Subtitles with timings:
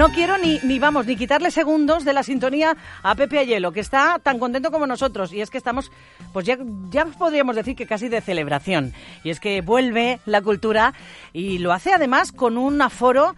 [0.00, 3.80] No quiero ni, ni vamos, ni quitarle segundos de la sintonía a Pepe Ayelo, que
[3.80, 5.30] está tan contento como nosotros.
[5.30, 5.92] Y es que estamos,
[6.32, 6.56] pues ya,
[6.88, 8.94] ya podríamos decir que casi de celebración.
[9.24, 10.94] Y es que vuelve la cultura
[11.34, 13.36] y lo hace además con un aforo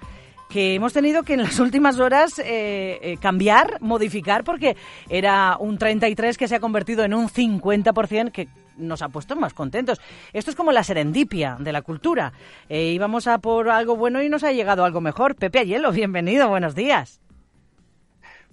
[0.49, 4.77] que hemos tenido que en las últimas horas eh, eh, cambiar, modificar, porque
[5.09, 8.47] era un 33 que se ha convertido en un 50%, que
[8.77, 10.01] nos ha puesto más contentos.
[10.33, 12.33] Esto es como la serendipia de la cultura.
[12.69, 15.37] Eh, íbamos a por algo bueno y nos ha llegado algo mejor.
[15.37, 17.21] Pepe Ayelo, bienvenido, buenos días.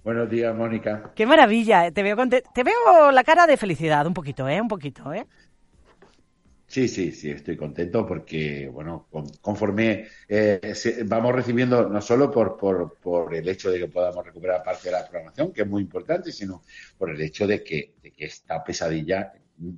[0.03, 1.11] Buenos días, Mónica.
[1.13, 4.61] Qué maravilla, te veo, te veo la cara de felicidad, un poquito, ¿eh?
[4.61, 5.25] Un poquito, ¿eh?
[6.69, 9.07] Sí, sí, sí, estoy contento porque, bueno,
[9.41, 10.59] conforme eh,
[11.05, 14.91] vamos recibiendo, no solo por, por, por, el hecho de que podamos recuperar parte de
[14.91, 16.61] la programación, que es muy importante, sino
[16.95, 19.33] por el hecho de que, de que esta pesadilla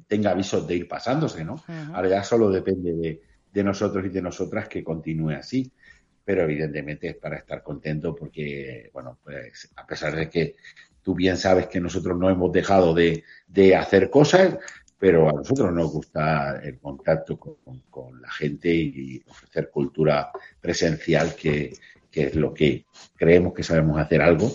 [0.08, 1.63] tenga avisos de ir pasándose, ¿no?
[1.94, 3.21] Ahora ya solo depende de,
[3.52, 5.71] de, nosotros y de nosotras que continúe así,
[6.23, 10.55] pero evidentemente es para estar contento porque, bueno, pues a pesar de que
[11.02, 14.57] tú bien sabes que nosotros no hemos dejado de, de hacer cosas,
[15.02, 21.74] pero a nosotros nos gusta el contacto con, la gente y ofrecer cultura presencial, que,
[22.12, 24.52] es lo que creemos que sabemos hacer algo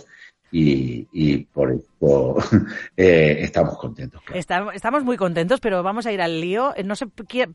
[0.52, 2.36] y, por eso
[2.96, 4.22] eh, estamos contentos.
[4.32, 6.74] Estamos, muy contentos, pero vamos a ir al lío.
[6.84, 7.06] No se,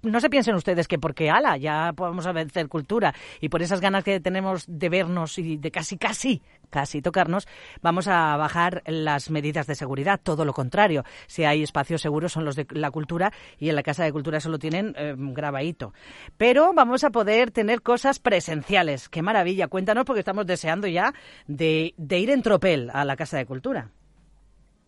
[0.03, 4.03] no se piensen ustedes que porque, ala, ya podemos hacer cultura y por esas ganas
[4.03, 7.47] que tenemos de vernos y de casi, casi casi tocarnos,
[7.83, 10.19] vamos a bajar las medidas de seguridad.
[10.23, 11.03] Todo lo contrario.
[11.27, 14.39] Si hay espacios seguros son los de la cultura y en la Casa de Cultura
[14.39, 15.93] solo tienen eh, grabadito.
[16.37, 19.09] Pero vamos a poder tener cosas presenciales.
[19.09, 19.67] ¡Qué maravilla!
[19.67, 21.13] Cuéntanos porque estamos deseando ya
[21.45, 23.89] de, ir en tropel a la Casa de Cultura.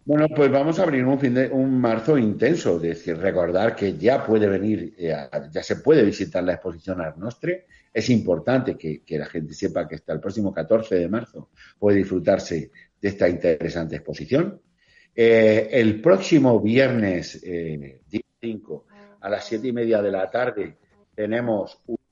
[0.05, 3.97] Bueno, pues vamos a abrir un, fin de, un marzo intenso, es decir, recordar que
[3.97, 5.15] ya puede venir, eh,
[5.49, 10.13] ya se puede visitar la exposición Arnostre es importante que, la gente sepa que hasta
[10.13, 14.59] el próximo 14 de marzo puede disfrutarse de esta interesante exposición.
[15.15, 18.01] Eh, el próximo viernes eh,
[18.41, 18.85] 5
[19.21, 20.77] a las siete y media de la tarde
[21.13, 22.02] tenemos una,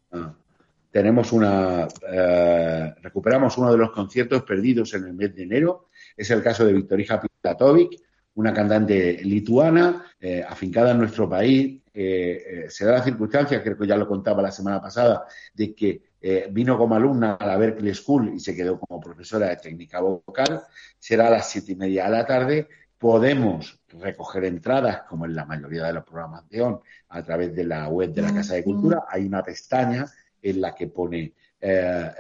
[0.92, 5.88] tenemos una eh, recuperamos uno de los conciertos perdidos en el mes de enero.
[6.16, 8.02] Es el caso de Victorija Pilatovic,
[8.36, 13.88] una cantante lituana eh, afincada en nuestro país, eh, se da la circunstancia, creo que
[13.88, 17.94] ya lo contaba la semana pasada, de que eh, vino como alumna a la Berkeley
[17.94, 20.62] School y se quedó como profesora de técnica vocal.
[20.98, 22.68] Será a las siete y media de la tarde.
[22.98, 26.80] Podemos recoger entradas, como en la mayoría de la programación,
[27.10, 29.06] a través de la web de la Casa de Cultura.
[29.10, 30.06] Hay una pestaña
[30.42, 32.12] en la que pone eh,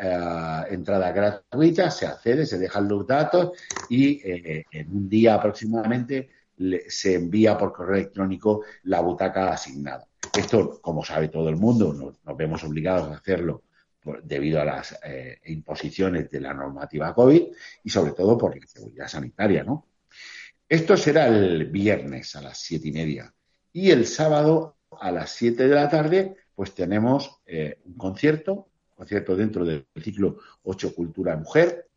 [0.70, 3.52] entrada gratuita, se accede, se dejan los datos
[3.90, 6.30] y en un día aproximadamente
[6.88, 10.08] se envía por correo electrónico la butaca asignada.
[10.38, 13.64] Esto, como sabe todo el mundo, nos, vemos obligados a hacerlo
[14.24, 17.44] debido a las eh, imposiciones de la normativa COVID
[17.84, 19.88] y sobre todo por la seguridad sanitaria, ¿no?
[20.68, 23.34] Esto será el viernes a las siete y media
[23.74, 29.36] y el sábado a las siete de la tarde, pues tenemos eh, un concierto, concierto
[29.36, 31.88] dentro del ciclo Ocho Cultura Mujer,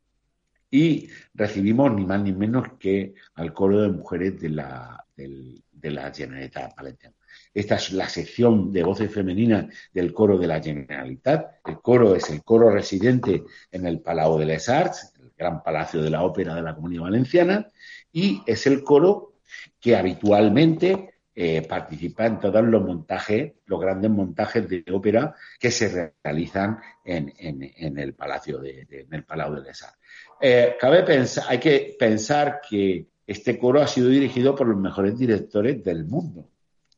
[0.70, 6.10] y recibimos ni más ni menos que al coro de mujeres de la, de la
[6.10, 7.14] Generalitat Valenciana.
[7.52, 11.56] Esta es la sección de voces femeninas del coro de la Generalitat.
[11.66, 16.00] El coro es el coro residente en el Palau de les Arts, el gran palacio
[16.00, 17.68] de la ópera de la Comunidad Valenciana,
[18.10, 19.34] y es el coro
[19.78, 26.12] que habitualmente eh, participa en todos los montajes, los grandes montajes de ópera que se
[26.22, 29.98] realizan en, el Palacio de, en el Palau de les Arts.
[30.40, 35.18] Eh, cabe pensar, hay que pensar que este coro ha sido dirigido por los mejores
[35.18, 36.50] directores del mundo,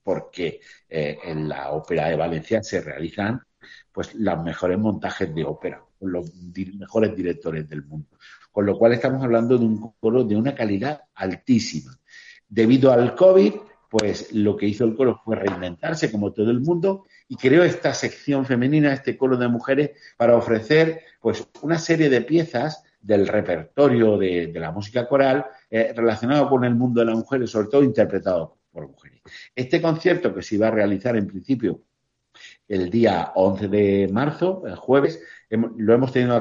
[0.02, 3.40] porque eh, en la ópera de Valencia se realizan
[3.90, 8.18] pues los mejores montajes de ópera, con los mejores directores del mundo.
[8.52, 11.98] Con lo cual estamos hablando de un coro de una calidad altísima.
[12.46, 13.54] Debido al COVID,
[13.90, 17.94] pues lo que hizo el coro fue reinventarse como todo el mundo y creó esta
[17.94, 24.18] sección femenina, este coro de mujeres, para ofrecer pues una serie de piezas del repertorio
[24.18, 28.58] de, la música coral eh, relacionado con el mundo de las mujeres, sobre todo interpretado
[28.72, 29.22] por mujeres.
[29.54, 31.82] Este concierto que se iba a realizar en principio
[32.68, 36.40] el día 11 de marzo, el jueves, lo hemos tenido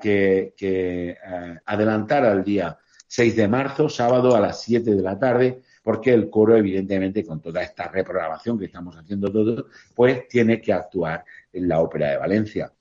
[0.00, 5.18] que, que, eh, adelantar al día 6 de marzo, sábado a las 7 de la
[5.18, 9.64] tarde, porque el coro, evidentemente, con toda esta reprogramación que estamos haciendo todos,
[9.94, 12.72] pues tiene que actuar en la Ópera de Valencia.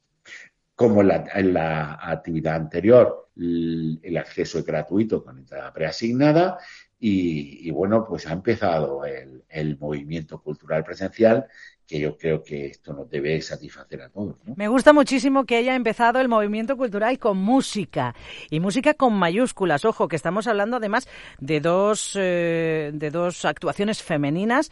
[0.76, 6.60] Como en la, actividad anterior, el, acceso es gratuito con entrada preasignada
[7.00, 11.48] y, bueno, pues ha empezado el, movimiento cultural presencial
[11.92, 14.38] que yo creo que esto nos debe satisfacer a todos.
[14.56, 18.16] Me gusta muchísimo que haya empezado el movimiento cultural con música
[18.50, 19.84] y música con mayúsculas.
[19.84, 21.10] Ojo, que estamos hablando además
[21.42, 24.72] de dos eh, de dos actuaciones femeninas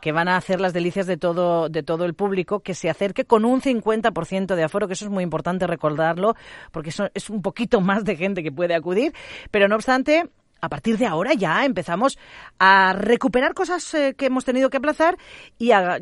[0.00, 3.24] que van a hacer las delicias de todo de todo el público que se acerque
[3.24, 6.36] con un 50% de aforo, que eso es muy importante recordarlo
[6.70, 9.12] porque es un poquito más de gente que puede acudir,
[9.50, 12.18] pero no obstante a partir de ahora ya empezamos
[12.58, 15.16] a recuperar cosas eh, que hemos tenido que aplazar
[15.58, 16.00] y a,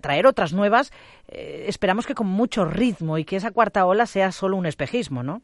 [0.00, 0.92] traer otras nuevas.
[1.28, 5.22] Eh, esperamos que con mucho ritmo y que esa cuarta ola sea solo un espejismo,
[5.22, 5.42] ¿no?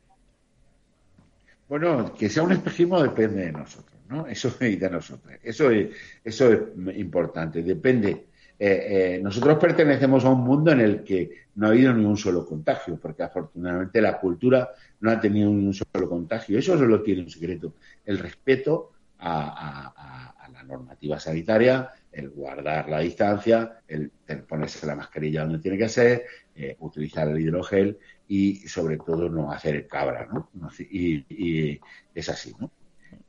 [1.68, 4.26] Bueno, que sea un espejismo depende de nosotros, ¿no?
[4.26, 5.34] Eso es de nosotros.
[5.42, 5.90] Eso es,
[6.22, 6.60] eso es
[6.96, 7.62] importante.
[7.62, 8.26] Depende.
[8.58, 12.46] Eh, nosotros pertenecemos a un mundo en el que no ha habido ni un solo
[12.46, 14.70] contagio, porque afortunadamente la cultura
[15.00, 16.58] no ha tenido ni un solo contagio.
[16.58, 17.74] Eso solo tiene un secreto,
[18.04, 24.10] el respeto a, la normativa sanitaria, el guardar la distancia, el,
[24.46, 26.24] ponerse la mascarilla donde tiene que ser,
[26.54, 27.98] eh, utilizar el hidrogel
[28.28, 30.48] y sobre todo no hacer cabra, ¿no?
[30.78, 31.80] Y,
[32.14, 32.70] es así, ¿no?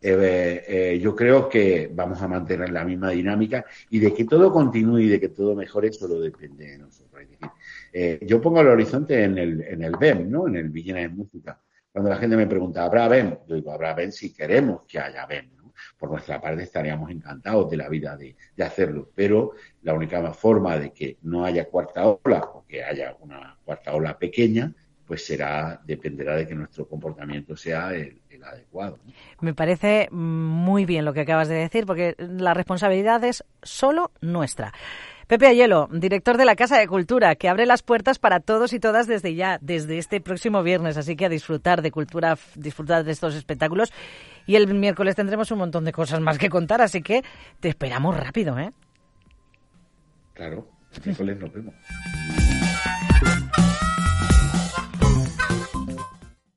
[0.02, 4.52] Eh, eh, yo creo que vamos a mantener la misma dinámica y de que todo
[4.52, 7.24] continúe y de que todo mejore, solo depende de nosotros.
[7.24, 10.48] Es decir, yo pongo el horizonte en el, en el BEM, ¿no?
[10.48, 11.60] En el Villena de Música.
[11.92, 13.38] Cuando la gente me pregunta, ¿habrá BEM?
[13.48, 15.56] Yo digo, habrá BEM si queremos que haya BEM.
[15.98, 20.92] Por nuestra parte estaríamos encantados de la vida de, hacerlo, pero la única forma de
[20.92, 24.74] que no haya cuarta ola o que haya una cuarta ola pequeña,
[25.06, 29.00] pues será, dependerá de que nuestro comportamiento sea el, adecuado.
[29.42, 34.74] Me parece muy bien lo que acabas de decir, porque la responsabilidad es solo nuestra.
[35.28, 38.80] Pepe Ayelo, director de la Casa de Cultura, que abre las puertas para todos y
[38.80, 40.98] todas desde ya, desde este próximo viernes.
[40.98, 43.92] Así que a disfrutar de cultura, disfrutar de estos espectáculos.
[44.46, 47.24] Y el miércoles tendremos un montón de cosas más que contar, así que
[47.60, 48.72] te esperamos rápido, ¿eh?
[50.34, 51.74] Claro, el miércoles nos vemos.